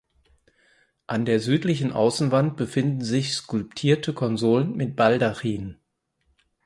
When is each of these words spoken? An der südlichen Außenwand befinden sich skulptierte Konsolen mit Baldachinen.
An 1.05 1.25
der 1.25 1.39
südlichen 1.39 1.91
Außenwand 1.91 2.57
befinden 2.57 3.03
sich 3.03 3.33
skulptierte 3.35 4.15
Konsolen 4.15 4.75
mit 4.75 4.95
Baldachinen. 4.95 5.77